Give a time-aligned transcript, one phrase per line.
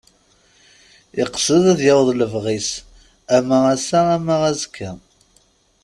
[1.23, 2.71] Iqsed ad yaweḍ lebɣi-s
[3.37, 4.91] ama ass-a ama azekka.